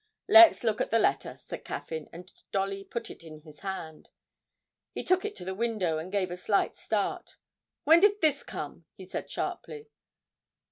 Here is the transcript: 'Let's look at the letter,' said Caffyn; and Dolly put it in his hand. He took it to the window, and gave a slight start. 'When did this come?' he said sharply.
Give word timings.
'Let's 0.27 0.63
look 0.63 0.81
at 0.81 0.89
the 0.89 0.97
letter,' 0.97 1.37
said 1.37 1.63
Caffyn; 1.63 2.09
and 2.11 2.31
Dolly 2.51 2.83
put 2.83 3.11
it 3.11 3.21
in 3.23 3.41
his 3.41 3.59
hand. 3.59 4.09
He 4.93 5.03
took 5.03 5.25
it 5.25 5.35
to 5.35 5.45
the 5.45 5.53
window, 5.53 5.99
and 5.99 6.11
gave 6.11 6.31
a 6.31 6.37
slight 6.37 6.75
start. 6.75 7.35
'When 7.83 7.99
did 7.99 8.19
this 8.19 8.41
come?' 8.41 8.85
he 8.95 9.05
said 9.05 9.29
sharply. 9.29 9.89